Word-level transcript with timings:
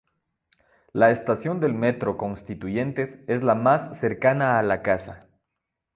La 0.93 1.11
estación 1.11 1.59
del 1.59 1.75
metro 1.75 2.17
Constituyentes 2.17 3.19
es 3.27 3.43
la 3.43 3.53
más 3.53 3.99
cercana 3.99 4.57
a 4.57 4.63
la 4.63 4.81
casa. 4.81 5.19